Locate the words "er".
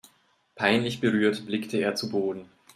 1.77-1.93